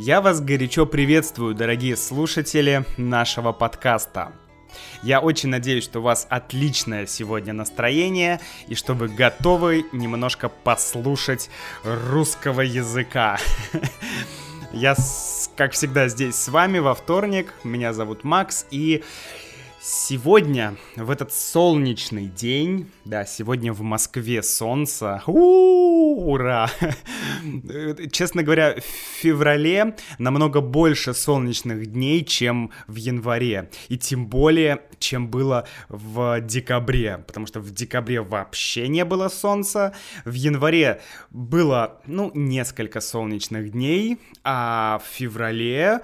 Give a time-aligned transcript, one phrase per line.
[0.00, 4.30] Я вас горячо приветствую, дорогие слушатели нашего подкаста.
[5.02, 8.38] Я очень надеюсь, что у вас отличное сегодня настроение
[8.68, 11.50] и что вы готовы немножко послушать
[11.82, 13.38] русского языка.
[14.72, 14.94] Я,
[15.56, 17.52] как всегда, здесь с вами во вторник.
[17.64, 19.02] Меня зовут Макс, и
[19.80, 26.68] Сегодня, в этот солнечный день, да, сегодня в Москве солнце, У-у-у, ура!
[28.10, 35.28] Честно говоря, в феврале намного больше солнечных дней, чем в январе, и тем более, чем
[35.28, 42.32] было в декабре, потому что в декабре вообще не было солнца, в январе было, ну,
[42.34, 46.00] несколько солнечных дней, а в феврале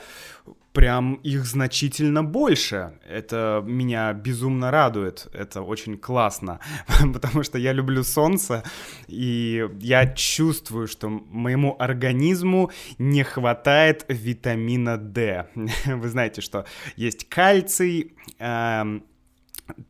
[0.75, 2.99] прям их значительно больше.
[3.09, 5.29] Это меня безумно радует.
[5.33, 6.59] Это очень классно,
[7.15, 8.65] потому что я люблю солнце,
[9.07, 15.47] и я чувствую, что моему организму не хватает витамина D.
[15.87, 19.05] Вы знаете, что есть кальций, эм,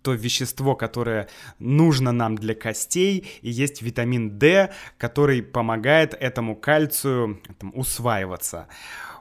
[0.02, 7.40] то вещество, которое нужно нам для костей, и есть витамин D, который помогает этому кальцию
[7.58, 8.68] там, усваиваться.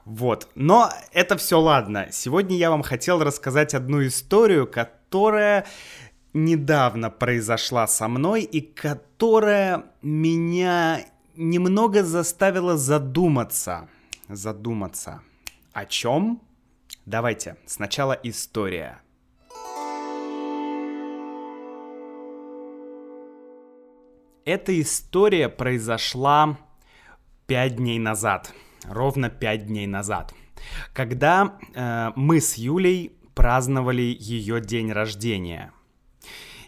[0.04, 0.48] Вот.
[0.54, 2.08] Но это все ладно.
[2.12, 5.66] Сегодня я вам хотел рассказать одну историю, которая
[6.34, 11.00] недавно произошла со мной и которая меня
[11.36, 13.88] немного заставила задуматься.
[14.28, 15.22] Задуматься.
[15.72, 16.42] О чем?
[17.06, 19.00] Давайте, сначала история.
[24.44, 26.58] Эта история произошла
[27.46, 28.52] пять дней назад
[28.88, 30.34] ровно пять дней назад,
[30.92, 35.72] когда э, мы с Юлей праздновали ее день рождения.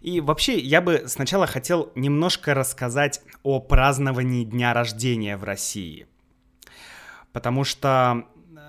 [0.01, 6.07] И вообще, я бы сначала хотел немножко рассказать о праздновании дня рождения в России.
[7.33, 8.25] Потому что
[8.57, 8.61] э,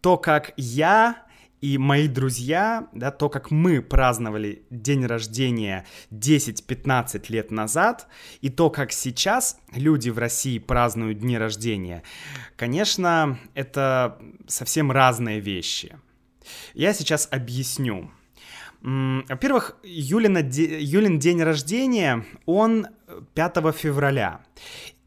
[0.00, 1.24] то, как я
[1.62, 8.08] и мои друзья, да, то, как мы праздновали день рождения 10-15 лет назад,
[8.40, 12.02] и то, как сейчас люди в России празднуют дни рождения,
[12.56, 14.18] конечно, это
[14.48, 15.96] совсем разные вещи.
[16.74, 18.10] Я сейчас объясню.
[18.80, 22.88] Во-первых, Юлина, Юлин день рождения, он
[23.34, 24.40] 5 февраля.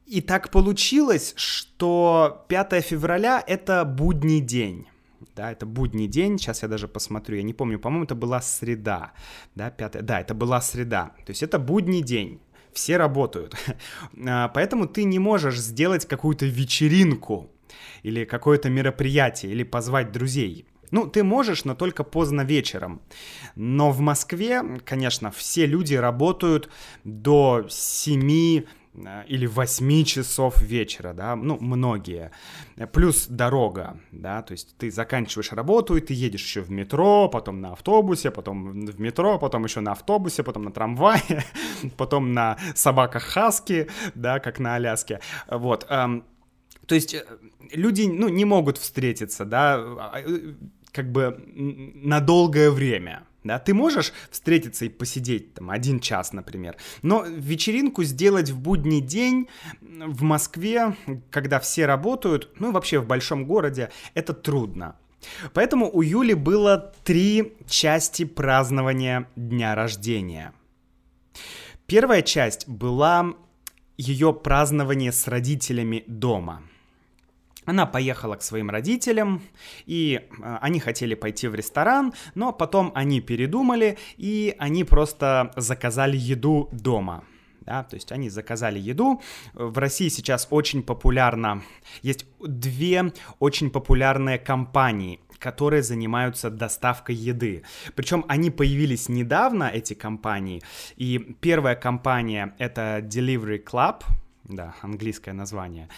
[0.05, 4.87] И так получилось, что 5 февраля— это будний день
[5.35, 9.13] да, это будний день, сейчас я даже посмотрю, я не помню, по-моему, это была среда,
[9.55, 12.39] да, пятая, да, это была среда, то есть это будний день,
[12.73, 13.55] все работают,
[14.27, 17.49] а, поэтому ты не можешь сделать какую-то вечеринку
[18.03, 23.01] или какое-то мероприятие, или позвать друзей, ну, ты можешь, но только поздно вечером.
[23.55, 26.69] Но в Москве, конечно, все люди работают
[27.03, 28.63] до 7 Э,
[29.27, 32.31] или 8 часов вечера, да, ну, многие.
[32.93, 37.61] Плюс дорога, да, то есть ты заканчиваешь работу, и ты едешь еще в метро, потом
[37.61, 41.43] на автобусе, потом в метро, потом еще на автобусе, потом на трамвае,
[41.97, 45.19] потом на собаках Хаски, да, как на Аляске,
[45.49, 45.85] вот.
[45.89, 46.23] Эм,
[46.85, 47.25] то есть э,
[47.71, 50.53] люди, ну, не могут встретиться, да, а, э,
[50.91, 56.75] как бы на долгое время, да, ты можешь встретиться и посидеть там один час, например,
[57.03, 59.47] но вечеринку сделать в будний день
[59.81, 60.95] в Москве,
[61.29, 64.95] когда все работают, ну и вообще в большом городе, это трудно.
[65.53, 70.53] Поэтому у Юли было три части празднования дня рождения.
[71.85, 73.35] Первая часть была
[73.95, 76.63] ее празднование с родителями дома–
[77.65, 79.41] она поехала к своим родителям,
[79.85, 86.17] и э, они хотели пойти в ресторан, но потом они передумали, и они просто заказали
[86.17, 87.23] еду дома.
[87.61, 89.21] Да, то есть они заказали еду.
[89.53, 91.63] В России сейчас очень популярно,
[92.03, 97.63] есть две очень популярные компании, которые занимаются доставкой еды.
[97.95, 100.61] Причем они появились недавно, эти компании.
[100.95, 104.03] И первая компания это Delivery Club,
[104.47, 105.89] да, английское название.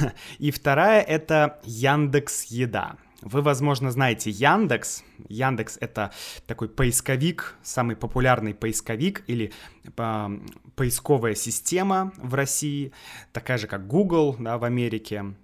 [0.38, 2.96] И вторая это Яндекс Еда.
[3.22, 5.02] Вы, возможно, знаете Яндекс.
[5.28, 6.12] Яндекс— это
[6.46, 9.52] такой поисковик, самый популярный поисковик или
[9.96, 10.38] э,
[10.76, 12.92] поисковая система в России,
[13.32, 15.34] такая же, как Google да, в Америке,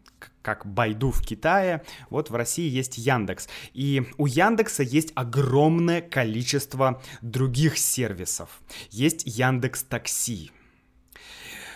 [0.43, 3.49] как Байду в Китае, вот в России есть Яндекс.
[3.73, 8.61] И у Яндекса есть огромное количество других сервисов.
[8.91, 10.51] Есть Яндекс Такси,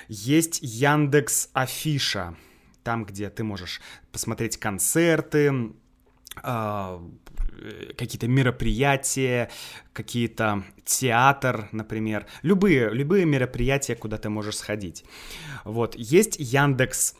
[0.08, 2.36] есть Яндекс Афиша,
[2.82, 3.80] там, где ты можешь
[4.12, 5.72] посмотреть концерты,
[6.42, 7.02] а,
[7.96, 9.50] какие-то мероприятия,
[9.92, 15.04] какие-то театр, например, любые, любые мероприятия, куда ты можешь сходить.
[15.64, 17.14] Вот, есть Яндекс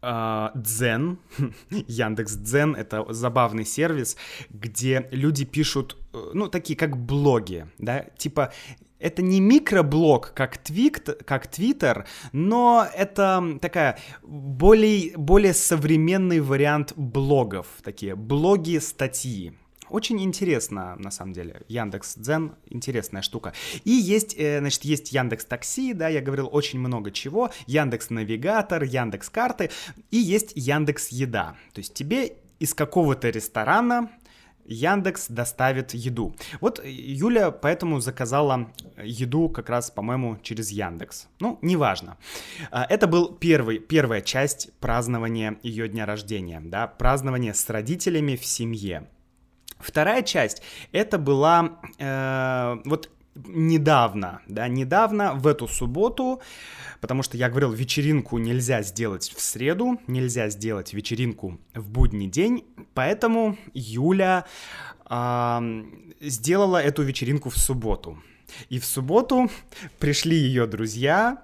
[0.00, 1.18] а, Дзен,
[1.70, 4.16] Яндекс Дзен, это забавный сервис,
[4.50, 8.52] где люди пишут, э, ну, такие как блоги, да, типа
[8.98, 17.66] это не микроблог, как, твит, как Твиттер, но это такая более, более современный вариант блогов,
[17.82, 19.54] такие блоги, статьи.
[19.90, 21.62] Очень интересно, на самом деле.
[21.68, 23.54] Яндекс Дзен интересная штука.
[23.84, 27.50] И есть, э, значит, есть Яндекс Такси, да, я говорил очень много чего.
[27.66, 29.70] Яндекс Навигатор, Яндекс Карты
[30.10, 31.56] и есть Яндекс Еда.
[31.72, 34.10] То есть тебе из какого-то ресторана
[34.68, 36.34] Яндекс доставит еду.
[36.60, 38.70] Вот Юля поэтому заказала
[39.02, 41.28] еду как раз, по-моему, через Яндекс.
[41.40, 42.18] Ну, неважно.
[42.70, 48.44] А, это был первый, первая часть празднования ее дня рождения, да, празднование с родителями в
[48.44, 49.08] семье.
[49.78, 50.62] Вторая часть,
[50.92, 53.10] это была э, вот
[53.46, 56.40] недавно, да, недавно, в эту субботу,
[57.00, 62.64] потому что я говорил, вечеринку нельзя сделать в среду, нельзя сделать вечеринку в будний день,
[62.94, 64.44] поэтому Юля
[65.08, 65.84] э,
[66.20, 68.18] сделала эту вечеринку в субботу.
[68.70, 69.50] И в субботу
[69.98, 71.42] пришли ее друзья,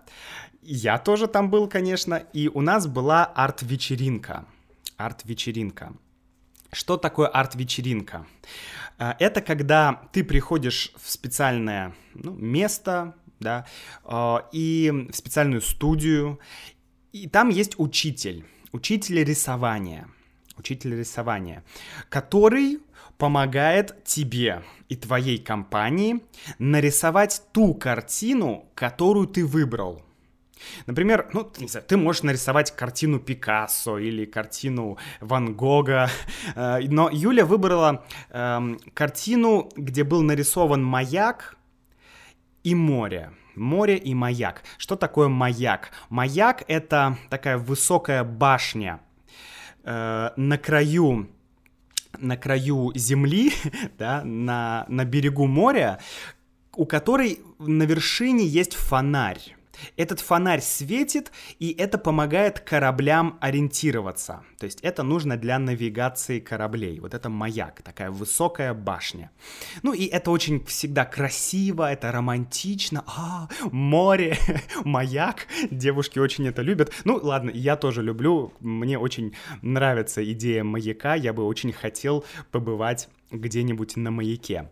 [0.62, 4.46] я тоже там был, конечно, и у нас была арт-вечеринка.
[4.96, 5.92] Арт-вечеринка.
[6.72, 8.26] Что такое арт-вечеринка?
[8.26, 13.66] А, это когда ты приходишь в специальное ну, место, да,
[14.04, 16.38] а, и в специальную студию,
[17.12, 20.08] и там есть учитель, учитель рисования,
[20.56, 21.64] учитель рисования,
[22.08, 22.80] который
[23.18, 26.20] помогает тебе и твоей компании
[26.58, 30.02] нарисовать ту картину, которую ты выбрал.
[30.86, 36.10] Например, ну, не знаю, ты можешь нарисовать картину Пикассо или картину Ван Гога,
[36.54, 41.56] э, но Юля выбрала э, картину, где был нарисован маяк
[42.62, 43.32] и море.
[43.54, 44.62] Море и маяк.
[44.78, 45.90] Что такое маяк?
[46.08, 49.00] Маяк— это такая высокая башня
[49.84, 51.28] э, на краю
[52.18, 53.52] на краю земли,
[53.98, 55.98] да, на, на берегу моря,
[56.76, 59.56] у которой на вершине есть фонарь.
[59.96, 64.42] Этот фонарь светит, и это помогает кораблям ориентироваться.
[64.58, 67.00] То есть это нужно для навигации кораблей.
[67.00, 69.30] Вот это маяк, такая высокая башня.
[69.82, 73.04] Ну и это очень всегда красиво, это романтично.
[73.06, 74.36] А, море,
[74.84, 75.46] маяк.
[75.70, 76.92] Девушки очень это любят.
[77.04, 78.52] Ну ладно, я тоже люблю.
[78.60, 81.14] Мне очень нравится идея маяка.
[81.14, 84.70] Я бы очень хотел побывать где-нибудь на маяке.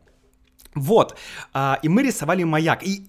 [0.74, 1.18] Вот,
[1.52, 2.82] а, и мы рисовали маяк.
[2.82, 3.06] И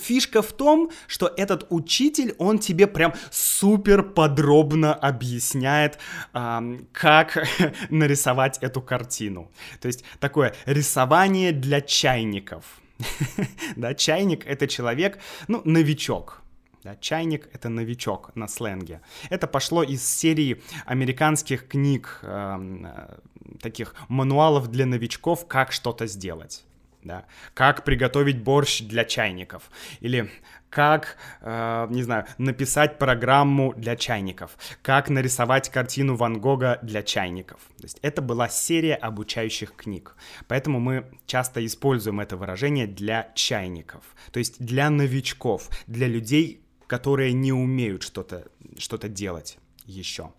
[0.00, 5.98] фишка в том, что этот учитель, он тебе прям супер подробно объясняет,
[6.32, 6.62] а,
[6.92, 7.46] как
[7.90, 9.50] нарисовать эту картину.
[9.80, 12.64] То есть такое рисование для чайников.
[13.76, 15.18] Да, чайник— это человек,
[15.48, 16.42] ну, новичок,
[16.84, 19.00] да, чайник— это новичок на сленге.
[19.30, 23.18] Это пошло из серии американских книг, э,
[23.60, 26.64] таких мануалов для новичков, как что-то сделать
[27.04, 29.70] да, как приготовить борщ для чайников,
[30.00, 30.30] или
[30.70, 37.60] как, э, не знаю, написать программу для чайников, как нарисовать картину Ван Гога для чайников.
[37.76, 40.16] То есть это была серия обучающих книг,
[40.48, 44.02] поэтому мы часто используем это выражение для чайников,
[44.32, 48.46] то есть для новичков, для людей, которые не умеют что-то
[48.78, 50.32] что делать еще.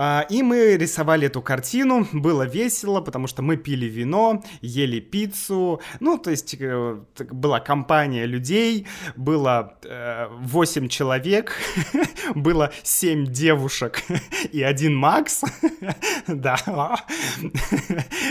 [0.00, 5.80] А, и мы рисовали эту картину, было весело, потому что мы пили вино, ели пиццу,
[5.98, 7.00] ну, то есть э,
[7.32, 8.86] была компания людей,
[9.16, 11.56] было 8 э, человек,
[12.36, 14.04] было 7 девушек
[14.52, 15.42] и один Макс,
[16.28, 16.96] да,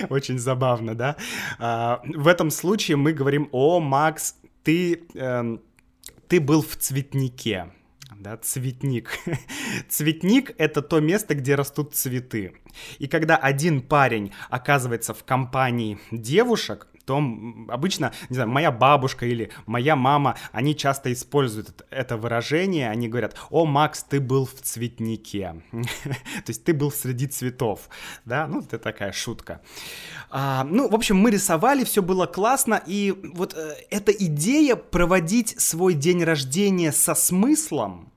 [0.10, 1.18] очень забавно, да.
[1.60, 5.62] А, в этом случае мы говорим, о, Макс, ты, эм,
[6.30, 7.72] ты был в цветнике,
[8.20, 9.20] да, цветник.
[9.90, 12.54] Цветник— это то место, где растут цветы.
[13.00, 17.24] И когда один парень оказывается в компании девушек, то
[17.70, 23.36] обычно, не знаю, моя бабушка или моя мама, они часто используют это выражение, они говорят,
[23.50, 27.88] о, Макс, ты был в цветнике, то есть ты был среди цветов,
[28.26, 29.62] да, ну, это такая шутка.
[30.30, 35.60] А, ну, в общем, мы рисовали, все было классно, и вот э, эта идея проводить
[35.62, 38.12] свой день рождения со смыслом,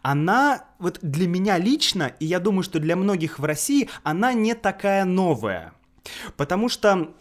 [0.00, 4.54] она вот для меня лично, и я думаю, что для многих в России, она не
[4.54, 5.74] такая новая.
[6.36, 7.12] Потому что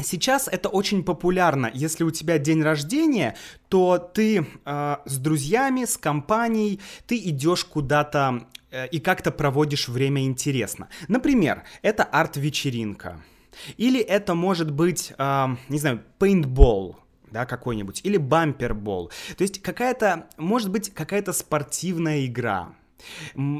[0.00, 1.70] Сейчас это очень популярно.
[1.74, 3.34] Если у тебя день рождения,
[3.68, 10.24] то ты э, с друзьями, с компанией, ты идешь куда-то э, и как-то проводишь время
[10.24, 10.88] интересно.
[11.08, 13.20] Например, это арт-вечеринка.
[13.76, 16.96] Или это может быть, э, не знаю, пейнтбол
[17.30, 19.10] да, какой-нибудь, или бампербол.
[19.36, 22.72] То есть какая-то, может быть, какая-то спортивная игра.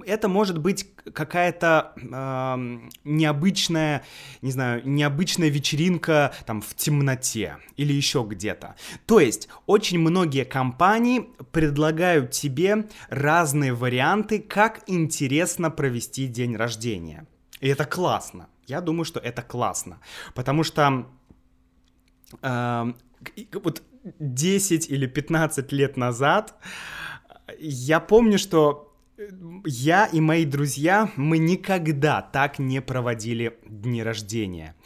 [0.06, 4.04] Это может быть какая-то э, необычная,
[4.42, 8.74] не знаю, необычная вечеринка там в темноте или еще где-то.
[9.06, 17.26] То есть очень многие компании предлагают тебе разные варианты, как интересно провести день рождения.
[17.60, 18.48] И это классно.
[18.66, 20.00] Я думаю, что это классно,
[20.34, 21.06] потому что
[22.42, 22.92] э,
[23.52, 23.82] вот
[24.18, 26.54] 10 или 15 лет назад
[27.58, 28.87] я помню, что
[29.64, 34.76] я и мои друзья, мы никогда так не проводили дни рождения.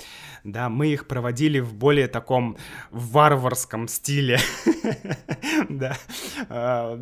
[0.42, 2.56] Да, мы их проводили в более таком
[2.90, 4.38] варварском стиле.
[5.68, 5.96] Да.
[6.48, 6.98] А,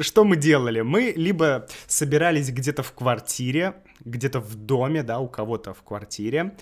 [0.00, 0.80] что мы делали?
[0.80, 6.56] Мы либо собирались где-то в квартире, где-то в доме, да, у кого-то в квартире,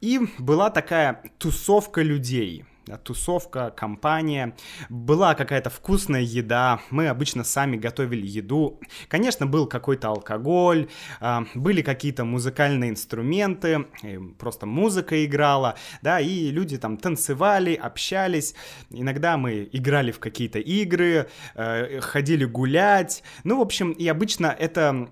[0.00, 2.64] и была такая тусовка людей—
[2.96, 4.56] тусовка, компания.
[4.88, 8.80] Была какая-то вкусная еда, мы обычно сами готовили еду.
[9.08, 10.88] Конечно, был какой-то алкоголь,
[11.20, 13.86] а, были какие-то музыкальные инструменты,
[14.38, 18.54] просто музыка играла, да, и люди там танцевали, общались.
[18.90, 23.22] Иногда мы играли в какие-то игры, э, ходили гулять.
[23.44, 25.10] Ну, в общем, и обычно это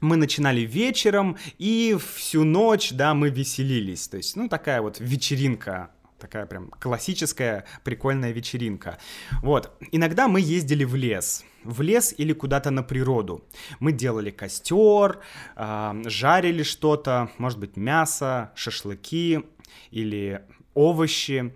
[0.00, 4.08] мы начинали вечером, и всю ночь, да, мы веселились.
[4.08, 8.98] То есть, ну, такая вот вечеринка такая прям классическая прикольная вечеринка.
[9.42, 13.44] Вот, иногда мы ездили в лес, в лес или куда-то на природу.
[13.80, 15.20] Мы делали костер,
[15.56, 19.44] э, жарили что-то, может быть, мясо, шашлыки
[19.90, 20.42] или
[20.74, 21.54] овощи.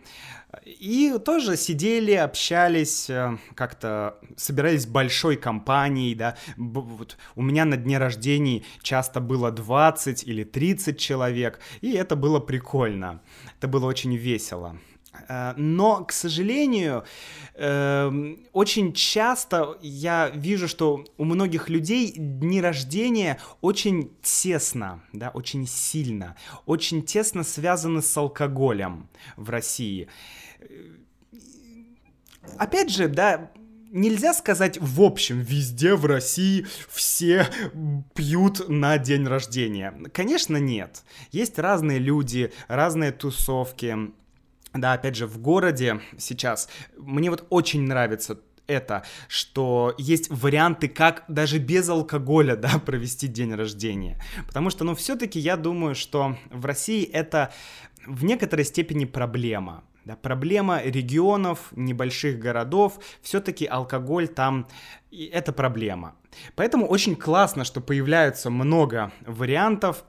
[0.65, 6.37] И тоже сидели, общались, э, как-то собирались большой компанией, да.
[6.57, 12.41] Вот у меня на дне рождения часто было 20 или 30 человек, и это было
[12.41, 13.21] прикольно.
[13.59, 14.77] Это было очень весело.
[15.29, 17.05] Э, но, к сожалению,
[17.55, 25.67] эм, очень часто я вижу, что у многих людей дни рождения очень тесно, да, очень
[25.67, 26.37] сильно,
[26.67, 30.09] очень тесно связаны с алкоголем в России.
[32.57, 33.51] Опять же, да,
[33.91, 37.47] нельзя сказать в общем, везде в России все
[38.15, 39.95] пьют на день рождения.
[40.13, 41.03] Конечно, нет.
[41.33, 44.13] Есть разные люди, разные тусовки.
[44.73, 48.39] Да, опять же, в городе сейчас мне вот очень нравится
[48.71, 54.21] это, что есть варианты, как даже без алкоголя, да, провести день рождения.
[54.47, 57.53] Потому что, ну, все-таки я думаю, что в России это
[58.07, 59.83] в некоторой степени проблема.
[60.05, 64.67] Да, проблема регионов, небольших городов, все-таки алкоголь там
[65.13, 66.17] это проблема.
[66.55, 70.05] Поэтому очень классно, что появляются много вариантов,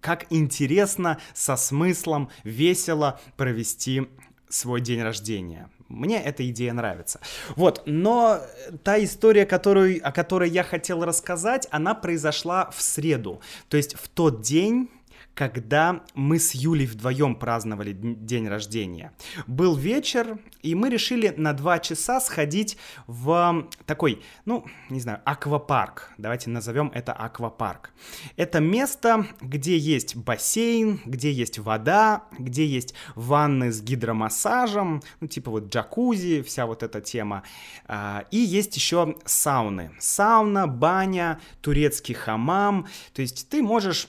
[0.00, 4.08] как интересно, со смыслом, весело провести
[4.48, 5.70] свой день рождения.
[5.88, 7.20] Мне эта идея нравится.
[7.56, 8.40] Вот, но
[8.82, 13.40] та история, которую, о которой я хотел рассказать, она произошла в среду.
[13.68, 14.90] То есть в тот день,
[15.34, 19.12] когда мы с Юлей вдвоем праздновали день рождения.
[19.46, 26.10] Был вечер, и мы решили на два часа сходить в такой, ну, не знаю, аквапарк.
[26.18, 27.92] Давайте назовем это аквапарк.
[28.36, 35.50] Это место, где есть бассейн, где есть вода, где есть ванны с гидромассажем, ну, типа
[35.50, 37.42] вот джакузи, вся вот эта тема.
[37.86, 39.92] А, и есть еще сауны.
[39.98, 42.86] Сауна, баня, турецкий хамам.
[43.14, 44.08] То есть ты можешь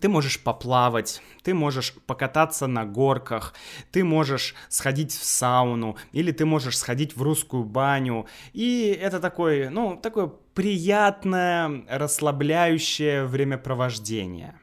[0.00, 3.54] ты можешь поплавать, ты можешь покататься на горках,
[3.90, 8.26] ты можешь сходить в сауну, или ты можешь сходить в русскую баню.
[8.52, 14.58] И это такое, ну, такое приятное, расслабляющее времяпровождение.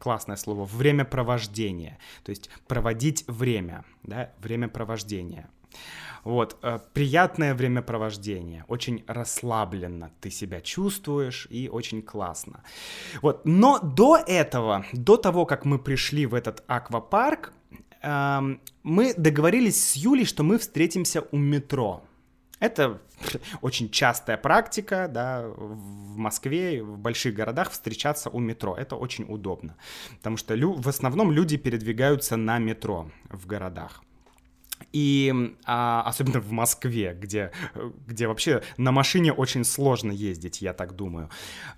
[0.00, 1.98] Классное слово, времяпровождение.
[2.24, 5.48] То есть проводить время, да, времяпровождение.
[6.24, 12.62] Вот, э, приятное времяпровождение, очень расслабленно ты себя чувствуешь и очень классно.
[13.22, 17.52] Вот, но до этого, до того, как мы пришли в этот аквапарк,
[18.02, 22.02] эм, мы договорились с Юлей, что мы встретимся у метро.
[22.60, 23.00] Это
[23.62, 28.76] очень частая практика, да, в Москве, в больших городах встречаться у метро.
[28.76, 29.76] Это очень удобно,
[30.16, 34.02] потому что лю- в основном люди передвигаются на метро в городах.
[34.92, 37.52] И а, особенно в Москве, где,
[38.06, 41.28] где вообще на машине очень сложно ездить, я так думаю.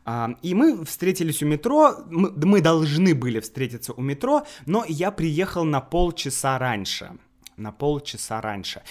[0.04, 5.10] А, и мы встретились у метро, мы, мы должны были встретиться у метро, но я
[5.10, 7.12] приехал на полчаса раньше.
[7.56, 8.82] На полчаса раньше.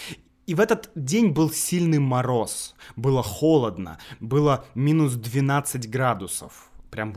[0.50, 6.72] И в этот день был сильный мороз, было холодно, было минус 12 градусов.
[6.90, 7.14] Прям...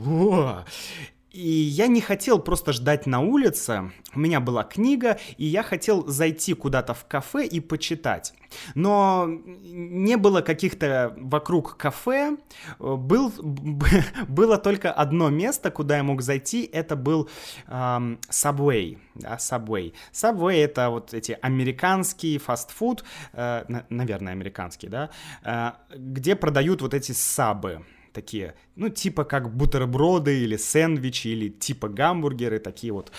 [1.32, 3.90] И я не хотел просто ждать на улице.
[4.14, 8.34] У меня была книга, и я хотел зайти куда-то в кафе и почитать.
[8.74, 12.36] Но не было каких-то вокруг кафе.
[12.78, 13.32] Был,
[14.28, 16.68] было только одно место, куда я мог зайти.
[16.70, 17.30] Это был
[17.66, 18.98] эм, Subway.
[19.14, 19.94] Да, Subway.
[20.12, 25.10] Subway это вот эти американские фастфуд, э, наверное, американские, да,
[25.44, 27.82] э, где продают вот эти сабы
[28.12, 33.12] такие, ну, типа как бутерброды или сэндвичи, или типа гамбургеры, такие вот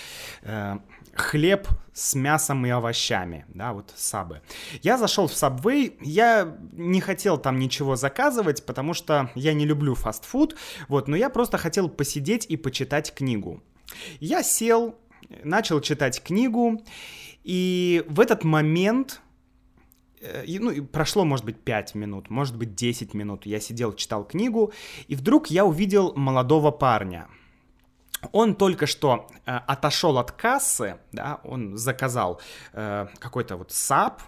[0.44, 0.78] э,
[1.14, 4.42] хлеб с мясом и овощами, да, вот сабы.
[4.82, 9.96] Я зашел в Subway, я не хотел там ничего заказывать, потому что я не люблю
[9.96, 10.56] фастфуд,
[10.88, 13.62] вот, но я просто хотел посидеть и почитать книгу.
[14.20, 14.96] Я сел,
[15.44, 16.82] начал читать книгу,
[17.44, 19.22] и в этот момент
[20.24, 23.46] Э, ну, прошло, может быть, 5 минут, может быть, 10 минут.
[23.46, 24.72] Я сидел, читал книгу,
[25.08, 27.28] и вдруг я увидел молодого парня.
[28.32, 32.40] Он только что э, отошел от кассы, да, он заказал
[32.72, 34.22] э, какой-то вот сап,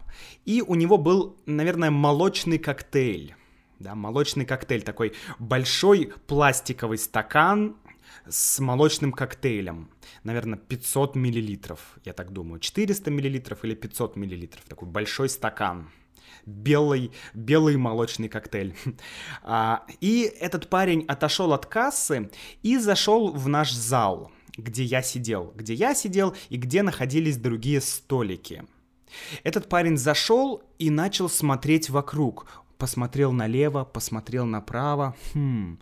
[0.44, 3.36] и у него был, наверное, молочный коктейль.
[3.80, 7.76] Да, молочный коктейль, такой большой пластиковый стакан
[8.30, 9.90] с молочным коктейлем.
[10.24, 12.60] Наверное, 500 миллилитров, я так думаю.
[12.60, 14.64] 400 миллилитров или 500 миллилитров.
[14.64, 15.90] Такой большой стакан
[16.46, 18.76] белый, белый молочный коктейль.
[19.48, 22.32] А, и этот парень отошел от кассы
[22.64, 27.80] и зашел в наш зал, где я сидел, где я сидел и где находились другие
[27.82, 28.64] столики.
[29.44, 32.48] Этот парень зашел и начал смотреть вокруг.
[32.78, 35.16] Посмотрел налево, посмотрел направо.
[35.34, 35.80] Хм.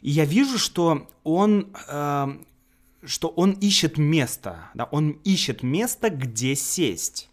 [0.00, 2.26] И я вижу, что он, э,
[3.04, 7.30] что он ищет место, да, он ищет место, где сесть.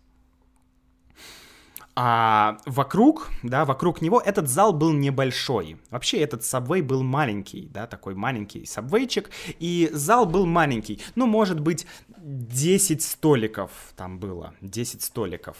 [2.00, 5.77] А вокруг, да, вокруг него этот зал был небольшой.
[5.89, 9.31] Вообще этот сабвей был маленький, да, такой маленький сабвейчик.
[9.57, 11.01] И зал был маленький.
[11.15, 11.88] Ну, может быть,
[12.19, 14.53] 10 столиков там было.
[14.62, 15.57] 10 столиков.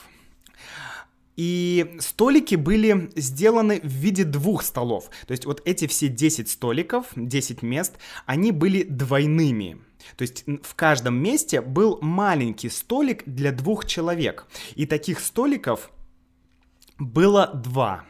[1.38, 5.10] И столики были сделаны в виде двух столов.
[5.28, 7.94] То есть вот эти все 10 столиков, 10 мест,
[8.26, 9.78] они были двойными.
[10.16, 14.48] То есть в каждом месте был маленький столик для двух человек.
[14.76, 15.92] И таких столиков
[16.98, 18.06] было два.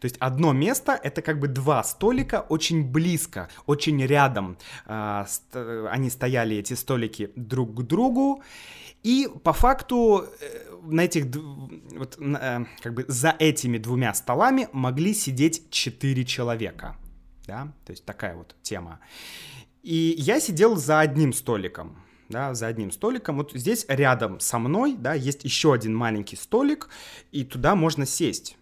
[0.00, 4.58] То есть одно место— это как бы два столика очень близко, очень рядом.
[4.86, 5.26] А,
[5.90, 8.42] они стояли, эти столики, друг к другу.
[9.02, 11.26] И по факту э, на этих,
[11.96, 16.96] вот, э, как бы за этими двумя столами могли сидеть четыре человека.
[17.46, 18.98] Да, то есть такая вот тема.
[19.82, 21.96] И я сидел за одним столиком
[22.28, 23.36] да, за одним столиком.
[23.36, 26.88] Вот здесь рядом со мной, да, есть еще один маленький столик,
[27.32, 28.56] и туда можно сесть.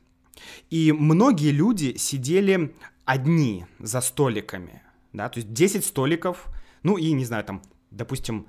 [0.70, 6.48] И многие люди сидели одни за столиками, да, то есть 10 столиков,
[6.82, 8.46] ну и, не знаю, там, допустим,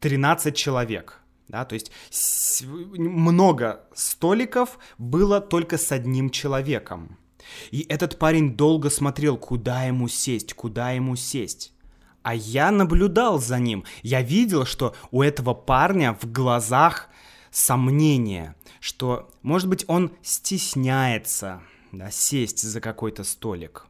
[0.00, 1.90] 13 человек, да, то есть
[2.96, 7.18] много столиков было только с одним человеком.
[7.70, 11.72] И этот парень долго смотрел, куда ему сесть, куда ему сесть.
[12.22, 13.84] А я наблюдал за ним.
[14.02, 17.10] Я видел, что у этого парня в глазах
[17.50, 23.86] сомнение, что, может быть, он стесняется да, сесть за какой-то столик.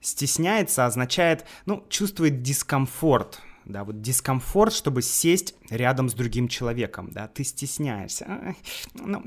[0.00, 7.28] Стесняется означает, ну, чувствует дискомфорт, да, вот дискомфорт, чтобы сесть рядом с другим человеком, да,
[7.28, 8.54] ты стесняешься,
[8.94, 9.24] ну,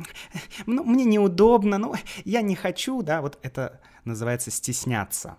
[0.66, 5.38] ну, мне неудобно, ну, я не хочу, да, вот это называется стесняться.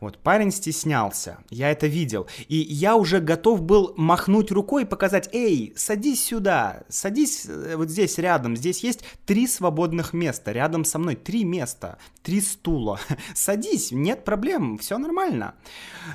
[0.00, 5.28] Вот, парень стеснялся, я это видел, и я уже готов был махнуть рукой и показать,
[5.32, 11.00] эй, садись сюда, садись э, вот здесь рядом, здесь есть три свободных места, рядом со
[11.00, 13.00] мной три места, три стула,
[13.34, 15.54] садись, нет проблем, все нормально.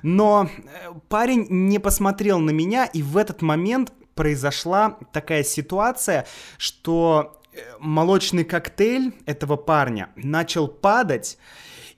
[0.02, 6.26] Но э, парень не посмотрел на меня, и в этот момент произошла такая ситуация,
[6.58, 11.38] что э, молочный коктейль этого парня начал падать,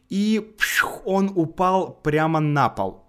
[0.09, 0.55] и
[1.05, 3.05] он упал прямо на пол.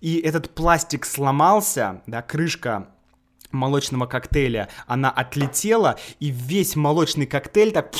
[0.00, 2.88] И этот пластик сломался, да, крышка
[3.50, 7.94] молочного коктейля, она отлетела, и весь молочный коктейль так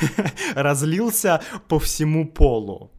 [0.54, 2.90] разлился по всему полу.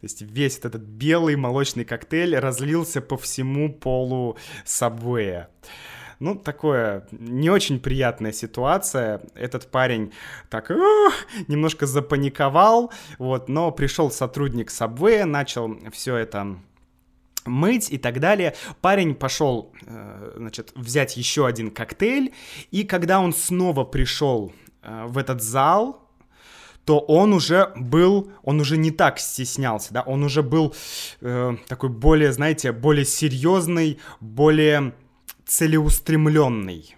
[0.00, 5.48] То есть весь этот белый молочный коктейль разлился по всему полу сабвея.
[6.18, 9.20] Ну, такое не очень приятная ситуация.
[9.34, 10.12] Этот парень
[10.48, 10.70] так
[11.48, 16.56] немножко запаниковал, вот, но пришел сотрудник Subway, начал все это
[17.44, 18.54] мыть и так далее.
[18.80, 22.32] Парень пошел, э, значит, взять еще один коктейль,
[22.70, 24.52] и когда он снова пришел
[24.82, 26.02] э, в этот зал,
[26.84, 30.74] то он уже был, он уже не так стеснялся, да, он уже был
[31.20, 34.94] э, такой более, знаете, более серьезный, более
[35.46, 36.94] целеустремленный.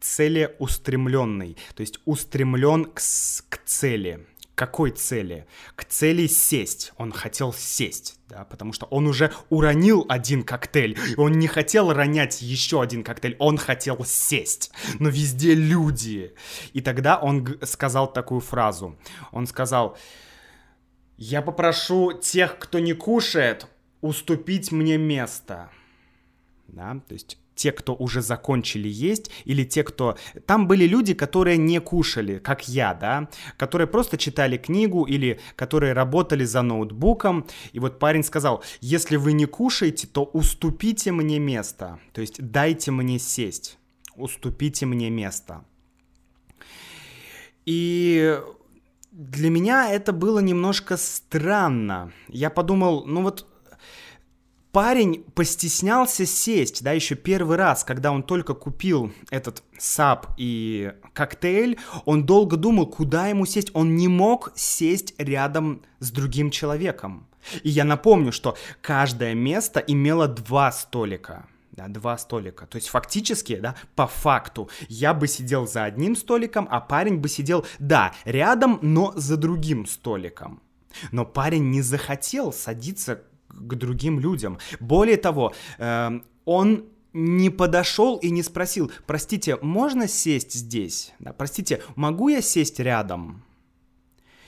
[0.00, 3.00] Целеустремленный, то есть устремлен к,
[3.48, 5.46] к цели какой цели?
[5.74, 6.92] К цели сесть.
[6.96, 10.96] Он хотел сесть, да, потому что он уже уронил один коктейль.
[11.16, 14.70] Он не хотел ронять еще один коктейль, он хотел сесть.
[15.00, 16.34] Но везде люди.
[16.72, 18.96] И тогда он сказал такую фразу.
[19.32, 19.96] Он сказал,
[21.16, 23.66] я попрошу тех, кто не кушает,
[24.00, 25.70] уступить мне место.
[26.68, 30.16] Да, то есть те, кто уже закончили есть, или те, кто...
[30.46, 35.92] Там были люди, которые не кушали, как я, да, которые просто читали книгу или которые
[35.92, 37.46] работали за ноутбуком.
[37.72, 42.90] И вот парень сказал, если вы не кушаете, то уступите мне место, то есть дайте
[42.90, 43.78] мне сесть,
[44.16, 45.64] уступите мне место.
[47.66, 48.38] И
[49.10, 52.12] для меня это было немножко странно.
[52.28, 53.46] Я подумал, ну вот
[54.74, 61.78] парень постеснялся сесть, да, еще первый раз, когда он только купил этот сап и коктейль,
[62.04, 63.70] он долго думал, куда ему сесть.
[63.72, 67.28] Он не мог сесть рядом с другим человеком.
[67.62, 71.46] И я напомню, что каждое место имело два столика.
[71.70, 72.66] Да, два столика.
[72.66, 77.28] То есть фактически, да, по факту, я бы сидел за одним столиком, а парень бы
[77.28, 80.62] сидел, да, рядом, но за другим столиком.
[81.12, 83.22] Но парень не захотел садиться
[83.54, 84.58] к другим людям.
[84.80, 91.12] Более того, э, он не подошел и не спросил, простите, можно сесть здесь?
[91.20, 93.44] Да, простите, могу я сесть рядом?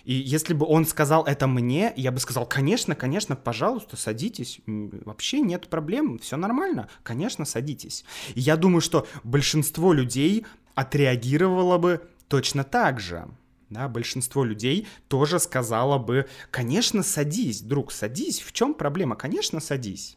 [0.04, 4.60] И если бы он сказал это мне, я бы сказал, конечно, конечно, пожалуйста, садитесь.
[4.66, 6.88] Вообще нет проблем, все нормально.
[7.02, 8.04] Конечно, садитесь.
[8.34, 13.28] И я думаю, что большинство людей отреагировало бы точно так же
[13.70, 20.16] да, большинство людей тоже сказало бы, конечно, садись, друг, садись, в чем проблема, конечно, садись.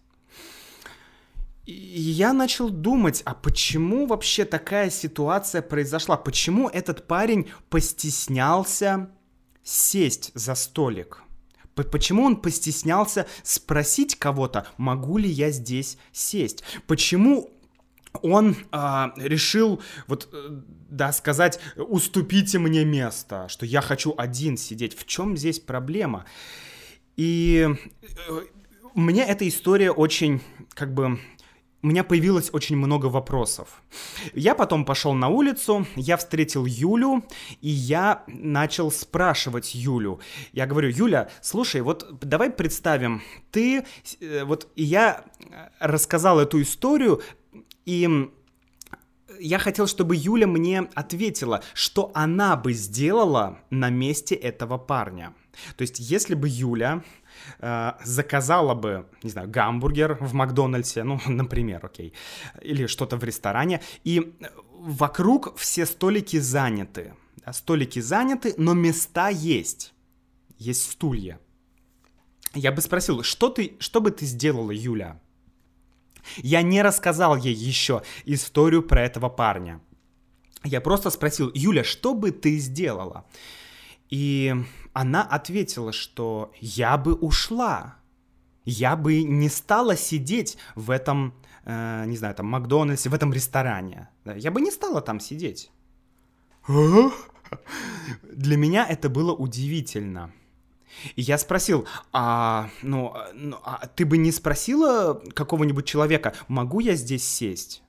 [1.66, 6.18] И я начал думать, а почему вообще такая ситуация произошла?
[6.18, 9.12] Почему этот парень постеснялся
[9.64, 11.24] сесть за столик?
[11.76, 16.64] Почему он постеснялся спросить кого-то, могу ли я здесь сесть?
[16.88, 17.52] Почему
[18.22, 24.98] он а, решил вот э, да сказать уступите мне место, что я хочу один сидеть.
[24.98, 26.26] В чем здесь проблема?
[27.16, 28.40] И э,
[28.96, 30.42] мне эта история очень
[30.74, 31.20] как бы
[31.82, 33.82] у меня появилось очень много вопросов.
[34.34, 37.24] Я потом пошел на улицу, я встретил Юлю,
[37.62, 40.20] и я начал спрашивать Юлю.
[40.52, 43.86] Я говорю, Юля, слушай, вот давай представим, ты,
[44.20, 45.24] э, вот я
[45.80, 47.22] рассказал эту историю,
[47.86, 48.30] и
[49.40, 55.34] я хотел, чтобы Юля мне ответила, что она бы сделала на месте этого парня.
[55.76, 57.04] То есть, если бы Юля
[57.60, 62.14] э, заказала бы, не знаю, гамбургер в Макдональдсе, ну, например, окей,
[62.62, 64.36] или что-то в ресторане, и
[64.74, 67.14] вокруг все столики заняты.
[67.46, 69.94] Да, столики заняты, но места есть.
[70.58, 71.40] Есть стулья.
[72.54, 75.20] Я бы спросил, что, ты, что бы ты сделала, Юля?
[76.38, 79.82] Я не рассказал ей еще историю про этого парня.
[80.64, 83.26] Я просто спросил, Юля, что бы ты сделала?
[84.10, 84.54] И
[84.94, 87.96] она ответила, что я бы ушла.
[88.66, 91.34] Я бы не стала сидеть в этом,
[91.66, 94.10] э, не знаю, там, Макдональдсе, в этом ресторане.
[94.26, 95.72] Я бы не стала там сидеть.
[98.24, 100.32] Для меня это было удивительно.
[101.16, 106.96] И я спросил, а, ну, ну, а ты бы не спросила какого-нибудь человека, могу я
[106.96, 107.84] здесь сесть?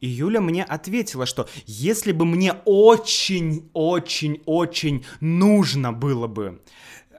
[0.00, 6.62] И Юля мне ответила, что если бы мне очень-очень-очень нужно было бы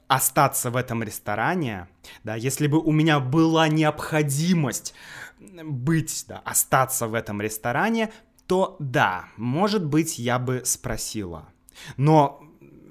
[0.07, 1.87] остаться в этом ресторане,
[2.23, 4.95] да, если бы у меня была необходимость
[5.39, 8.11] быть, да, остаться в этом ресторане,
[8.47, 11.49] то да, может быть, я бы спросила.
[11.97, 12.48] Но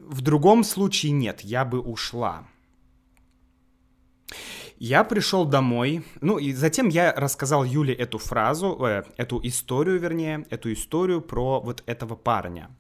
[0.09, 2.47] в другом случае нет, я бы ушла.
[4.79, 10.47] Я пришел домой, ну и затем я рассказал Юле эту фразу, э, эту историю, вернее,
[10.51, 12.71] эту историю про вот этого парня.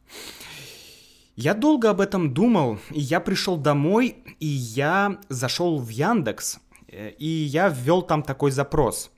[1.35, 7.11] Я долго об этом думал, и я пришел домой, и я зашел в Яндекс, э,
[7.19, 9.11] и я ввел там такой запрос.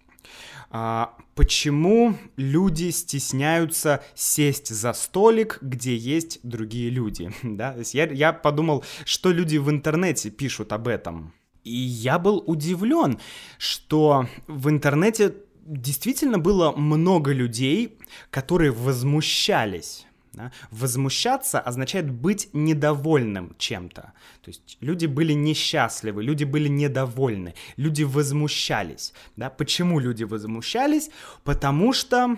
[0.73, 7.33] А, почему люди стесняются сесть за столик, где есть другие люди?
[7.43, 7.73] да?
[7.73, 11.35] То есть я, я подумал, что люди в интернете пишут об этом.
[11.65, 13.19] И я был удивлен,
[13.59, 15.35] что в интернете
[15.67, 17.99] действительно было много людей,
[18.31, 20.53] которые возмущались Да?
[20.71, 24.13] Возмущаться означает быть недовольным чем-то.
[24.43, 29.13] То есть люди были несчастливы, люди были недовольны, люди возмущались.
[29.37, 29.51] Да?
[29.51, 31.11] Почему люди возмущались?
[31.43, 32.37] Потому что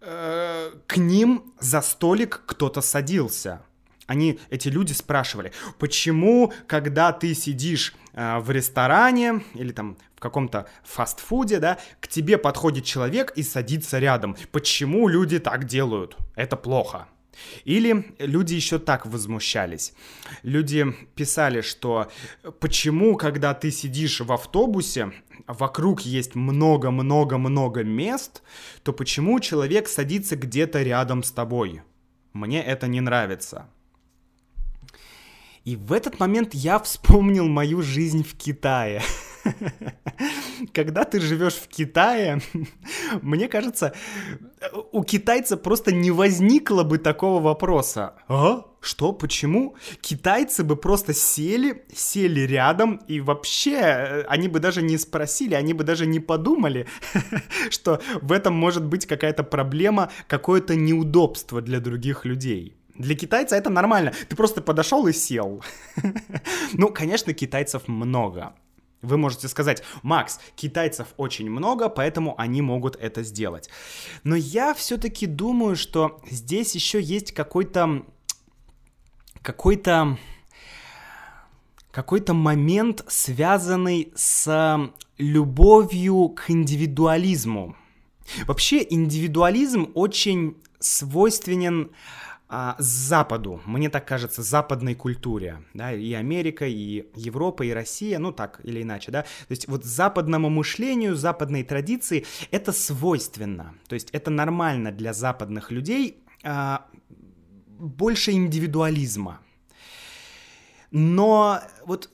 [0.00, 3.62] э, к ним за столик кто-то садился.
[4.06, 11.58] Они, эти люди спрашивали, почему, когда ты сидишь в ресторане или там в каком-то фастфуде,
[11.58, 14.36] да, к тебе подходит человек и садится рядом.
[14.50, 16.16] Почему люди так делают?
[16.34, 17.06] Это плохо.
[17.64, 19.92] Или люди еще так возмущались.
[20.42, 22.10] Люди писали, что
[22.60, 25.12] почему, когда ты сидишь в автобусе,
[25.46, 28.42] вокруг есть много-много-много мест,
[28.82, 31.82] то почему человек садится где-то рядом с тобой?
[32.32, 33.68] Мне это не нравится.
[35.66, 39.02] И в этот момент я вспомнил мою жизнь в Китае.
[40.72, 42.40] Когда ты живешь в Китае,
[43.20, 43.92] мне кажется,
[44.92, 48.14] у китайца просто не возникло бы такого вопроса.
[48.28, 48.64] А?
[48.80, 49.12] Что?
[49.12, 49.74] Почему?
[50.00, 55.74] Китайцы бы просто сели, сели рядом, и вообще э, они бы даже не спросили, они
[55.74, 56.86] бы даже не подумали,
[57.70, 62.75] что в этом может быть какая-то проблема, какое-то неудобство для других людей.
[62.98, 64.12] Для китайца это нормально.
[64.28, 65.62] Ты просто подошел и сел.
[66.72, 68.54] Ну, конечно, китайцев много.
[69.02, 73.70] Вы можете сказать, Макс, китайцев очень много, поэтому они могут это сделать.
[74.24, 78.04] Но я все-таки думаю, что здесь еще есть какой-то
[79.42, 80.18] какой-то
[81.92, 87.76] какой-то момент, связанный с любовью к индивидуализму.
[88.46, 91.90] Вообще индивидуализм очень свойственен
[92.48, 98.30] а, Западу, мне так кажется, западной культуре, да, и Америка, и Европа, и Россия, ну
[98.30, 104.10] так или иначе, да, то есть вот западному мышлению, западной традиции это свойственно, то есть
[104.12, 106.86] это нормально для западных людей а,
[107.78, 109.40] больше индивидуализма.
[110.92, 112.10] Но вот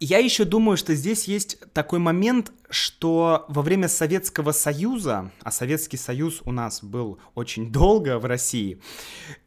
[0.00, 5.96] я еще думаю, что здесь есть такой момент, что во время Советского Союза, а Советский
[5.96, 8.80] Союз у нас был очень долго в России,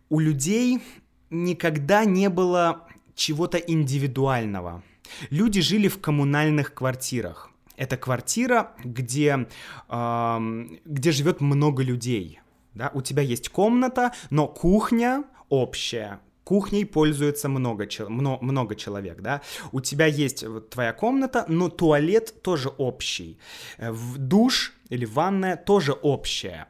[0.09, 0.81] у людей
[1.29, 4.83] никогда не было чего-то индивидуального.
[5.29, 7.49] Люди жили в коммунальных квартирах.
[7.75, 9.47] Это квартира, где,
[9.89, 12.39] э, где живет много людей.
[12.73, 12.91] Да?
[12.93, 16.19] У тебя есть комната, но кухня общая,
[16.49, 22.69] кухней пользуется много, много, много человек, да, у тебя есть твоя комната, но туалет тоже
[22.69, 23.37] общий,
[23.77, 26.67] э, душ или ванная тоже общая.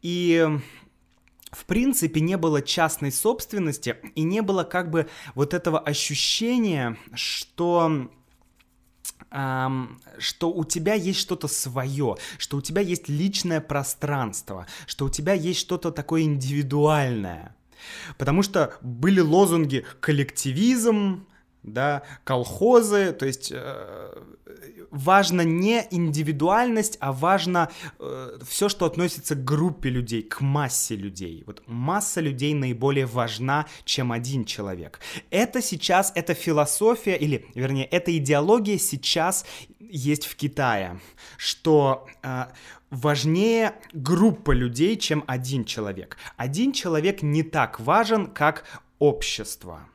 [0.00, 0.48] И
[1.50, 8.08] в принципе не было частной собственности и не было как бы вот этого ощущения, что
[10.18, 15.34] что у тебя есть что-то свое, что у тебя есть личное пространство, что у тебя
[15.34, 17.54] есть что-то такое индивидуальное.
[18.18, 21.26] Потому что были лозунги коллективизм,
[21.62, 24.14] да, колхозы, то есть э,
[24.90, 31.44] важно не индивидуальность, а важно э, все, что относится к группе людей, к массе людей.
[31.46, 35.00] Вот масса людей наиболее важна, чем один человек.
[35.30, 39.44] Это сейчас, эта философия, или, вернее, эта идеология сейчас
[39.78, 41.00] есть в Китае,
[41.36, 42.46] что э,
[42.90, 46.16] важнее группа людей, чем один человек.
[46.36, 49.88] Один человек не так важен, как общество.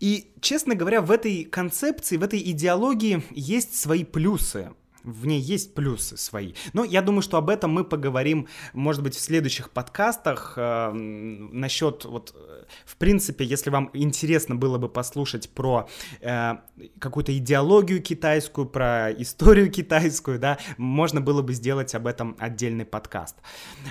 [0.00, 4.72] И, честно говоря, в этой концепции, в этой идеологии есть свои плюсы
[5.12, 6.52] в ней есть плюсы свои.
[6.72, 12.04] Но я думаю, что об этом мы поговорим, может быть, в следующих подкастах э, насчет
[12.04, 12.34] вот,
[12.84, 15.88] в принципе, если вам интересно было бы послушать про
[16.20, 16.56] э,
[16.98, 23.36] какую-то идеологию китайскую, про историю китайскую, да, можно было бы сделать об этом отдельный подкаст.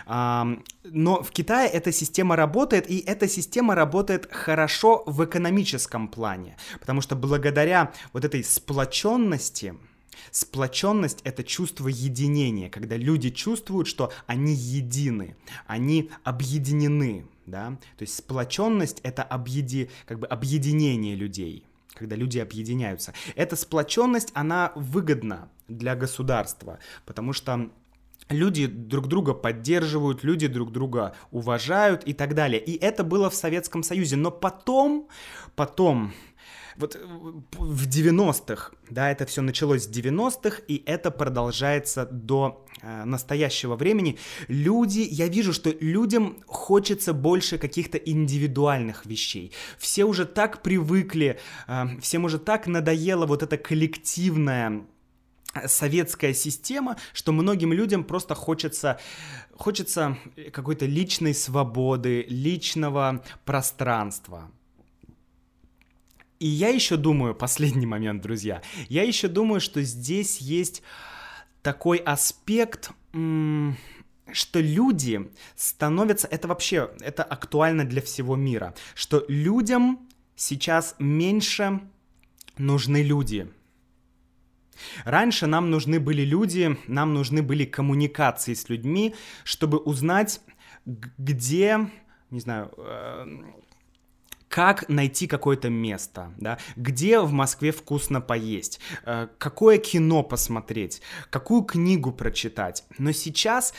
[0.06, 0.44] Э,
[0.84, 7.02] но в Китае эта система работает, и эта система работает хорошо в экономическом плане, потому
[7.02, 9.76] что благодаря вот этой сплоченности,
[10.32, 18.16] Сплоченность— это чувство единения, когда люди чувствуют, что они едины, они объединены, да, то есть
[18.16, 23.14] сплоченность— это объеди, как бы объединение людей, когда люди объединяются.
[23.36, 27.70] Эта сплоченность, она выгодна для государства, потому что
[28.30, 32.62] люди друг друга поддерживают, люди друг друга уважают и так далее.
[32.64, 34.16] И это было в Советском Союзе.
[34.16, 35.08] Но потом,
[35.56, 36.14] потом
[36.78, 37.00] вот э,
[37.58, 44.18] в 90-х, да, это все началось в 90-х, и это продолжается до э, настоящего времени.
[44.48, 49.52] Люди, я вижу, что людям хочется больше каких-то индивидуальных вещей.
[49.78, 54.86] Все уже так привыкли, э, всем уже так надоело вот это коллективное
[55.66, 59.00] советская система, что многим людям просто хочется,
[59.56, 60.18] хочется
[60.54, 64.52] какой-то личной свободы, личного пространства.
[66.40, 70.82] И я еще думаю, последний момент, друзья, я еще думаю, что здесь есть
[71.62, 80.96] такой аспект, что люди становятся, это вообще, это актуально для всего мира, что людям сейчас
[81.00, 81.82] меньше
[82.58, 83.50] нужны люди.
[85.06, 90.40] Раньше нам нужны были люди, нам нужны были коммуникации с людьми, чтобы узнать,
[90.86, 91.90] где,
[92.30, 93.26] не знаю, э,
[94.50, 101.64] как найти какое-то место, да, где в Москве вкусно поесть, э, какое кино посмотреть, какую
[101.64, 102.86] книгу прочитать.
[102.98, 103.74] Но сейчас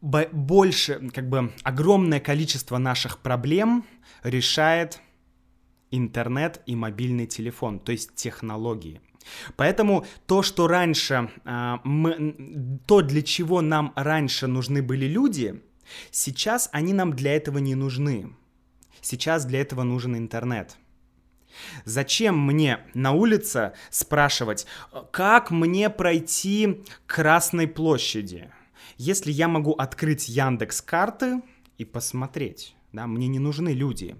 [0.00, 3.84] больше, как бы огромное количество наших проблем
[4.22, 5.00] решает
[5.90, 9.00] интернет и мобильный телефон, то есть технологии.
[9.56, 15.60] Поэтому то, что раньше, э, мы, то, для чего нам раньше нужны были люди,
[16.10, 18.32] сейчас они нам для этого не нужны.
[19.08, 20.76] Сейчас для этого нужен интернет.
[21.84, 24.66] Зачем мне на улице спрашивать,
[25.12, 28.50] как мне пройти к Красной площади,
[28.96, 31.40] если я могу открыть Яндекс карты
[31.78, 32.74] и посмотреть?
[32.90, 34.16] Да, мне не нужны люди.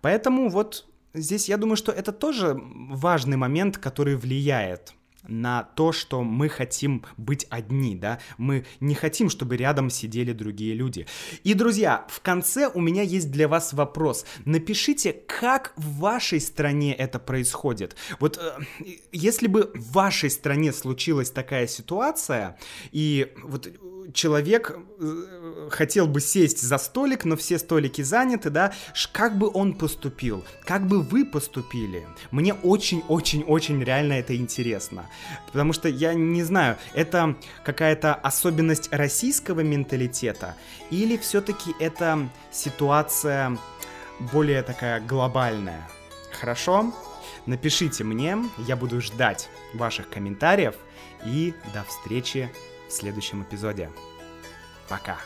[0.00, 4.94] Поэтому вот здесь я думаю, что это тоже важный момент, который влияет
[5.28, 10.74] на то, что мы хотим быть одни, да, мы не хотим, чтобы рядом сидели другие
[10.74, 11.06] люди.
[11.42, 14.26] И, друзья, в конце у меня есть для вас вопрос.
[14.44, 17.96] Напишите, как в вашей стране это происходит.
[18.20, 22.58] Вот э, если бы в вашей стране случилась такая ситуация,
[22.92, 23.68] и вот
[24.12, 28.72] человек э, хотел бы сесть за столик, но все столики заняты, да,
[29.12, 30.44] как бы он поступил?
[30.64, 32.06] Как бы вы поступили?
[32.30, 35.08] Мне очень-очень-очень реально это интересно.
[35.46, 40.56] Потому что я не знаю, это какая-то особенность российского менталитета
[40.90, 43.58] или все-таки это ситуация
[44.32, 45.88] более такая глобальная?
[46.32, 46.92] Хорошо?
[47.46, 50.74] Напишите мне, я буду ждать ваших комментариев
[51.24, 52.50] и до встречи
[52.88, 53.90] в следующем эпизоде.
[54.88, 55.18] Пока!